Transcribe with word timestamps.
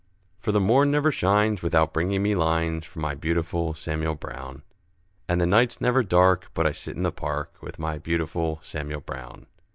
For 0.39 0.51
the 0.51 0.59
morn 0.59 0.89
never 0.89 1.11
shines, 1.11 1.61
without 1.61 1.93
bringing 1.93 2.23
me 2.23 2.33
lines, 2.33 2.87
From 2.87 3.03
my 3.03 3.13
beautiful 3.13 3.75
Samuel 3.75 4.15
Brown; 4.15 4.63
And 5.29 5.39
the 5.39 5.45
night's 5.45 5.79
never 5.79 6.01
dark, 6.01 6.49
but 6.55 6.65
I 6.65 6.71
sit 6.71 6.95
in 6.97 7.03
the 7.03 7.11
park 7.11 7.57
With 7.61 7.77
my 7.77 7.99
beautiful 7.99 8.59
Samuel 8.63 9.01
Brown. 9.01 9.45